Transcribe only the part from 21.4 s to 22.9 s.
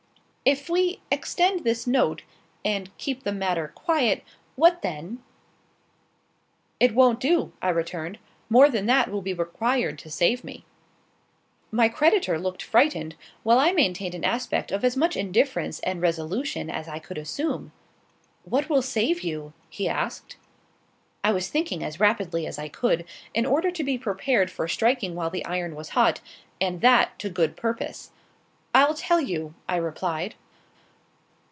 thinking as rapidly as I